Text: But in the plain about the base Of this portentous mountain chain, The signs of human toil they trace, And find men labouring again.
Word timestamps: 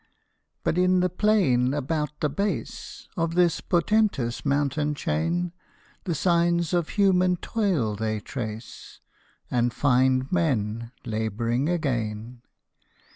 But 0.63 0.79
in 0.79 1.01
the 1.01 1.11
plain 1.11 1.75
about 1.75 2.21
the 2.21 2.29
base 2.29 3.07
Of 3.15 3.35
this 3.35 3.61
portentous 3.61 4.43
mountain 4.43 4.95
chain, 4.95 5.53
The 6.05 6.15
signs 6.15 6.73
of 6.73 6.89
human 6.89 7.35
toil 7.35 7.95
they 7.95 8.19
trace, 8.19 8.99
And 9.51 9.71
find 9.71 10.31
men 10.31 10.91
labouring 11.05 11.69
again. 11.69 12.41